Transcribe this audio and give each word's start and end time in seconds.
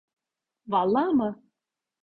Valla 0.67 1.11
mı? 1.11 1.43